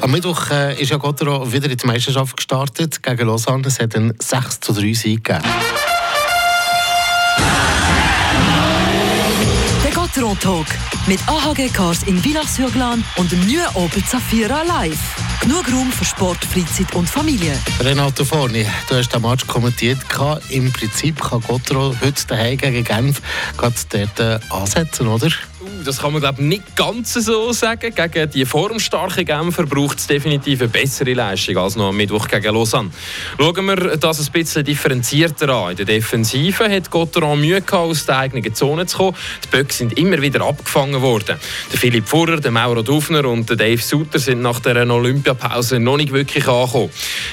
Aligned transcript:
Am 0.00 0.10
Mittwoch 0.10 0.50
äh, 0.50 0.80
ist 0.80 0.90
ja 0.90 0.96
Gottero 0.96 1.52
wieder 1.52 1.70
in 1.70 1.76
die 1.76 1.86
Meisterschaft 1.86 2.36
gestartet 2.36 3.02
gegen 3.02 3.26
Lausanne. 3.26 3.66
Es 3.66 3.78
hat 3.80 3.96
einen 3.96 4.14
6 4.18 4.60
zu 4.60 4.72
3 4.72 4.92
Sieg 4.94 5.24
gegeben. 5.24 5.44
Der 9.84 9.92
Gotteron 9.92 10.38
Talk 10.38 10.66
mit 11.06 11.20
AHG 11.26 11.68
Cars 11.72 12.02
in 12.04 12.18
Villach-sur-Glane 12.22 13.02
und 13.16 13.32
dem 13.32 13.40
neuen 13.40 13.66
Opel 13.74 14.04
Zafira 14.04 14.62
Live. 14.62 14.98
Genug 15.40 15.72
Raum 15.72 15.90
für 15.90 16.04
Sport, 16.04 16.44
Freizeit 16.44 16.94
und 16.94 17.08
Familie. 17.08 17.58
Renato 17.80 18.24
Forni, 18.24 18.66
du 18.88 18.94
hast 18.94 19.08
den 19.08 19.22
Match 19.22 19.46
kommentiert. 19.46 19.98
Im 20.50 20.70
Prinzip 20.70 21.20
kann 21.20 21.40
Gottero 21.40 21.94
heute 22.02 22.26
daheim 22.26 22.58
gegen 22.58 22.84
Genf 22.84 23.22
gerade 23.56 23.74
dort 23.88 24.20
äh, 24.20 24.38
ansetzen, 24.50 25.08
oder? 25.08 25.28
Das 25.84 25.98
kann 25.98 26.12
man 26.12 26.20
glaube 26.20 26.42
nicht 26.42 26.76
ganz 26.76 27.14
so 27.14 27.52
sagen. 27.52 27.94
Gegen 27.94 28.30
die 28.30 28.44
formstarken 28.44 29.24
Genfer 29.24 29.64
braucht 29.64 29.98
es 29.98 30.06
definitiv 30.06 30.60
eine 30.60 30.68
bessere 30.68 31.12
Leistung 31.12 31.56
als 31.58 31.76
noch 31.76 31.88
am 31.88 31.96
Mittwoch 31.96 32.28
gegen 32.28 32.54
Lausanne. 32.54 32.90
Schauen 33.38 33.66
wir 33.66 33.96
das 33.96 34.26
ein 34.26 34.32
bisschen 34.32 34.64
differenzierter 34.64 35.48
an. 35.50 35.72
In 35.72 35.76
der 35.76 35.86
Defensive 35.86 36.68
hat 36.68 36.90
Gotteron 36.90 37.40
Mühe 37.40 37.60
gehabt, 37.60 37.72
aus 37.72 38.06
der 38.06 38.18
eigenen 38.18 38.54
Zone 38.54 38.86
zu 38.86 38.96
kommen. 38.96 39.16
Die 39.44 39.48
Böcke 39.48 39.72
sind 39.72 39.98
immer 39.98 40.20
wieder 40.22 40.42
abgefangen 40.42 41.00
worden. 41.02 41.36
Der 41.72 41.78
Philipp 41.78 42.08
Furrer, 42.08 42.40
der 42.40 42.50
Mauro 42.50 42.82
Dufner 42.82 43.26
und 43.26 43.48
der 43.50 43.56
Dave 43.56 43.82
Sutter 43.82 44.18
sind 44.18 44.42
nach 44.42 44.60
der 44.60 44.88
Olympiapause 44.90 45.78
noch 45.78 45.96
nicht 45.96 46.12
wirklich 46.12 46.46
angekommen. 46.48 46.90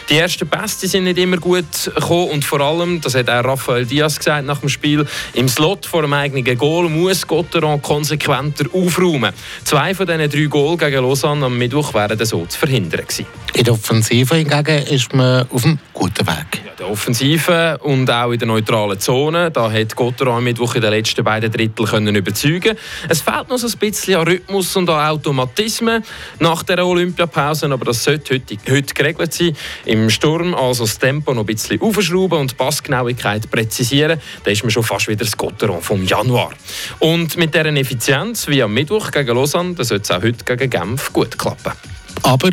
Die 0.10 0.18
ersten 0.18 0.48
Pässe 0.48 0.88
sind 0.88 1.06
nicht 1.06 1.18
immer 1.18 1.38
gut 1.38 1.66
gekommen 1.84 2.30
und 2.32 2.46
vor 2.46 2.60
allem, 2.60 3.00
das 3.02 3.16
hat 3.16 3.30
auch 3.30 3.44
Rafael 3.44 3.86
Diaz 3.86 4.18
gesagt 4.18 4.46
nach 4.46 4.60
dem 4.60 4.70
Spiel, 4.70 5.06
im 5.34 5.48
Slot 5.48 5.86
vor 5.86 6.02
dem 6.02 6.14
eigenen 6.14 6.58
Goal 6.58 6.90
muss 6.90 7.26
Gotteron 7.26 7.82
konsequent 7.82 8.17
konsequenter 8.18 8.66
aufräumen. 8.74 9.34
Zwei 9.64 9.94
von 9.94 10.06
diesen 10.06 10.30
drei 10.30 10.46
Goals 10.46 10.80
gegen 10.80 11.02
Lausanne 11.02 11.46
am 11.46 11.58
Mittwoch 11.58 11.94
wären 11.94 12.26
so 12.26 12.46
zu 12.46 12.58
verhindern 12.58 13.02
gewesen. 13.02 13.26
In 13.54 13.64
der 13.64 13.74
Offensive 13.74 14.36
hingegen 14.36 14.84
ist 14.88 15.14
man 15.14 15.48
auf 15.50 15.66
einem 15.66 15.80
guten 15.94 16.28
Weg. 16.28 16.57
Der 16.88 16.94
Offensive 16.94 17.78
und 17.84 18.10
auch 18.10 18.32
in 18.32 18.40
der 18.40 18.48
neutralen 18.48 18.98
Zone, 18.98 19.52
da 19.52 19.70
hat 19.70 19.94
Gotteron 19.94 20.38
am 20.38 20.44
Mittwoch 20.46 20.74
in 20.76 20.82
den 20.82 20.92
letzten 20.92 21.22
beiden 21.22 21.52
Drittel 21.52 21.86
können 21.86 22.16
überzeugen. 22.16 22.78
Es 23.10 23.20
fehlt 23.20 23.50
noch 23.50 23.58
so 23.58 23.68
ein 23.68 23.78
bisschen 23.78 24.16
an 24.16 24.26
Rhythmus 24.26 24.74
und 24.78 24.90
an 24.90 25.10
Automatismen 25.10 26.02
nach 26.40 26.64
der 26.64 26.86
Olympiapause, 26.86 27.70
aber 27.70 27.84
das 27.84 28.06
sollte 28.06 28.36
heute, 28.36 28.56
heute 28.70 28.94
geregelt 28.94 29.34
sein. 29.34 29.58
Im 29.84 30.10
Sturm 30.10 30.56
also 30.56 30.86
das 30.86 30.98
Tempo 30.98 31.34
noch 31.34 31.42
ein 31.42 31.48
bisschen 31.48 31.82
aufschrauben 31.82 32.40
und 32.40 32.52
die 32.52 32.56
Passgenauigkeit 32.56 33.52
präzisieren, 33.52 34.22
dann 34.46 34.54
ist 34.54 34.64
man 34.64 34.72
schon 34.72 34.84
fast 34.84 35.10
wieder 35.10 35.26
das 35.26 35.36
Gotteron 35.36 35.82
vom 35.82 36.06
Januar. 36.06 36.52
Und 37.00 37.36
mit 37.36 37.54
dieser 37.54 37.66
Effizienz 37.66 38.48
wie 38.48 38.64
am 38.64 38.74
Mittwoch 38.74 39.12
gegen 39.12 39.36
Lausanne, 39.36 39.74
dann 39.74 39.86
sollte 39.86 40.04
es 40.04 40.12
auch 40.12 40.24
heute 40.24 40.46
gegen 40.46 40.70
Genf 40.70 41.12
gut 41.12 41.38
klappen. 41.38 41.74
Aber, 42.24 42.52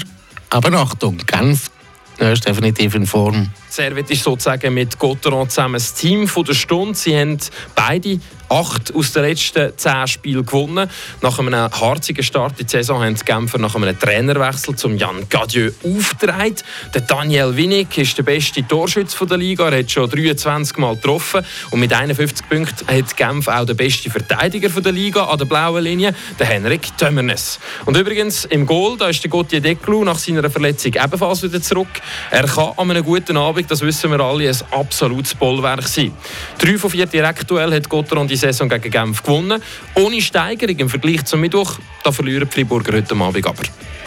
aber 0.50 0.72
Achtung, 0.72 1.19
Genf 1.19 1.70
ist 2.19 2.48
definitiv 2.48 2.96
in 2.96 3.06
Form. 3.06 3.48
Servet 3.75 4.08
ist 4.08 4.22
sozusagen 4.22 4.72
mit 4.72 5.00
Gotteron 5.00 5.50
zusammen 5.50 5.75
das 5.75 5.94
Team 5.94 6.30
der 6.33 6.55
Stunde. 6.55 6.94
Sie 6.94 7.19
haben 7.19 7.39
beide 7.75 8.20
acht 8.48 8.94
aus 8.94 9.12
den 9.12 9.22
letzten 9.22 9.77
zehn 9.77 10.06
Spielen 10.06 10.47
gewonnen. 10.47 10.89
Nach 11.22 11.39
einem 11.39 11.55
harzigen 11.55 12.22
Start 12.22 12.61
in 12.61 12.66
die 12.66 12.70
Saison 12.70 13.03
haben 13.03 13.16
die 13.16 13.25
Genfer 13.25 13.58
nach 13.58 13.75
einem 13.75 13.98
Trainerwechsel 13.98 14.77
zum 14.77 14.97
Jan 14.97 15.28
Gadieu 15.28 15.72
aufgetragen. 15.83 16.55
Der 16.94 17.00
Daniel 17.00 17.56
Winnig 17.56 17.98
ist 17.98 18.16
der 18.16 18.22
beste 18.22 18.66
Torschütze 18.66 19.27
der 19.27 19.39
Liga. 19.39 19.69
Er 19.70 19.81
hat 19.81 19.91
schon 19.91 20.09
23 20.09 20.77
Mal 20.77 20.94
getroffen 20.94 21.44
und 21.70 21.81
mit 21.81 21.92
51 21.92 22.48
Punkten 22.48 22.86
hat 22.86 23.16
Genf 23.16 23.48
auch 23.48 23.64
den 23.64 23.77
besten 23.77 24.11
Verteidiger 24.11 24.69
der 24.69 24.92
Liga 24.92 25.25
an 25.25 25.38
der 25.38 25.47
blauen 25.47 25.83
Linie, 25.83 26.14
der 26.38 26.47
Henrik 26.47 26.97
Tömmernes. 26.97 27.59
Und 27.86 27.97
übrigens 27.97 28.44
im 28.44 28.66
Goal, 28.66 28.97
da 28.97 29.09
ist 29.09 29.25
der 29.25 29.31
Gauthier 29.31 29.61
Declou 29.61 30.05
nach 30.05 30.19
seiner 30.19 30.48
Verletzung 30.48 30.92
ebenfalls 30.94 31.42
wieder 31.42 31.61
zurück. 31.61 31.88
Er 32.31 32.47
kann 32.47 32.72
an 32.77 32.91
einem 32.91 33.05
guten 33.05 33.36
Abend, 33.36 33.63
das 33.70 33.80
wissen 33.80 34.10
wir 34.10 34.20
alle, 34.20 34.48
ein 34.48 34.56
absolutes 34.70 35.34
Bollwerk 35.34 35.86
sein. 35.86 36.12
Drei 36.58 36.78
von 36.78 36.90
vier 36.90 37.06
Direktuell 37.06 37.72
hat 37.75 37.88
Gotteron 37.88 38.28
die 38.28 38.36
Saison 38.36 38.69
gegen 38.69 38.91
Genf 38.91 39.22
gewonnen. 39.22 39.62
Ohne 39.94 40.20
Steigerung 40.20 40.76
im 40.76 40.88
Vergleich 40.88 41.25
zum 41.25 41.41
Mittwoch. 41.41 41.78
Da 42.03 42.12
verlieren 42.12 42.48
die 42.48 42.54
Friburger 42.54 42.92
heute 42.92 43.14
Abend 43.14 43.47
aber. 43.47 43.62